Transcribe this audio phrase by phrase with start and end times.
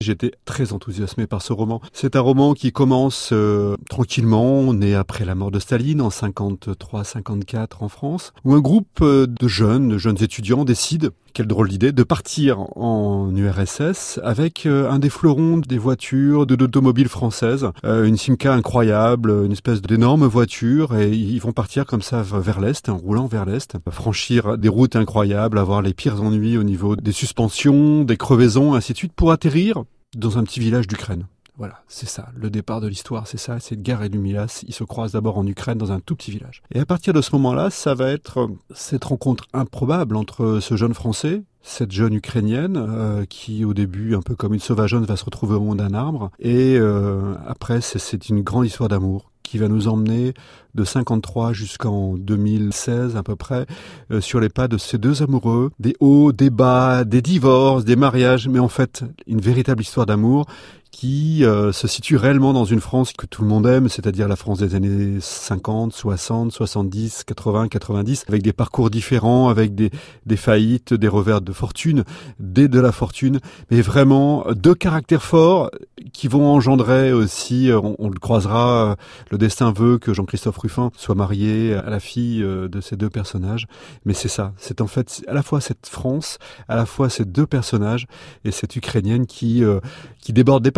[0.00, 1.80] J'étais très enthousiasmé par ce roman.
[1.92, 6.10] C'est un roman qui commence euh, tranquillement, on est après la mort de Staline en
[6.10, 11.68] 53-54 en France, où un groupe euh, de jeunes, de jeunes étudiants décide, quelle drôle
[11.68, 17.66] d'idée, de partir en URSS avec euh, un des fleurons des voitures de l'automobile française,
[17.82, 22.88] une Simca incroyable, une espèce d'énorme voiture, et ils vont partir comme ça vers l'Est,
[22.88, 27.12] en roulant vers l'Est, franchir des routes incroyables, avoir les pires ennuis au niveau des
[27.12, 29.82] suspensions, des crevaisons, ainsi de suite, pour atterrir
[30.16, 31.26] dans un petit village d'Ukraine.
[31.58, 32.28] Voilà, c'est ça.
[32.36, 33.58] Le départ de l'histoire, c'est ça.
[33.58, 34.62] C'est Edgar et Lumilas.
[34.68, 36.62] Ils se croisent d'abord en Ukraine, dans un tout petit village.
[36.72, 40.94] Et à partir de ce moment-là, ça va être cette rencontre improbable entre ce jeune
[40.94, 45.24] Français, cette jeune Ukrainienne, euh, qui au début, un peu comme une sauvageonne, va se
[45.24, 46.30] retrouver au monde d'un arbre.
[46.38, 50.34] Et euh, après, c'est une grande histoire d'amour qui va nous emmener
[50.74, 53.64] de 53 jusqu'en 2016 à peu près
[54.10, 57.96] euh, sur les pas de ces deux amoureux, des hauts, des bas, des divorces, des
[57.96, 60.44] mariages, mais en fait une véritable histoire d'amour
[60.90, 64.36] qui euh, se situe réellement dans une France que tout le monde aime, c'est-à-dire la
[64.36, 69.90] France des années 50, 60, 70, 80, 90, avec des parcours différents, avec des,
[70.26, 72.04] des faillites, des revers de fortune,
[72.40, 73.40] des de la fortune,
[73.70, 75.70] mais vraiment deux caractères forts
[76.12, 78.96] qui vont engendrer aussi, euh, on, le croisera,
[79.30, 83.10] le destin veut que Jean-Christophe Ruffin soit marié à la fille euh, de ces deux
[83.10, 83.66] personnages.
[84.04, 87.24] Mais c'est ça, c'est en fait à la fois cette France, à la fois ces
[87.24, 88.06] deux personnages
[88.44, 89.80] et cette Ukrainienne qui, euh,
[90.20, 90.77] qui déborde des.